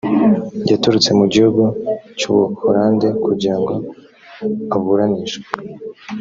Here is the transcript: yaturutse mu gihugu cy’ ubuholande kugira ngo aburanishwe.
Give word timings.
yaturutse 0.69 1.09
mu 1.19 1.25
gihugu 1.33 1.63
cy’ 2.17 2.25
ubuholande 2.31 3.07
kugira 3.23 3.55
ngo 3.61 3.73
aburanishwe. 4.75 5.45